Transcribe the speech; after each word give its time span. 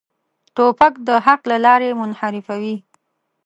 توپک 0.55 0.93
د 1.07 1.09
حق 1.25 1.41
له 1.51 1.57
لارې 1.65 1.89
منحرفوي. 1.99 2.75